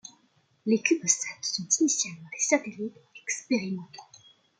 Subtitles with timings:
[0.65, 4.01] Les CubeSats sont initialement des satellites expérimentaux.